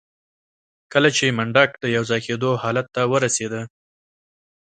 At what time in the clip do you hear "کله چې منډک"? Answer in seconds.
0.93-1.69